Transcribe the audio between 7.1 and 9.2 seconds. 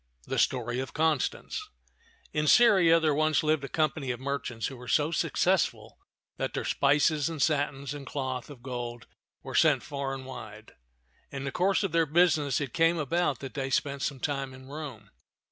and satins and cloth of gold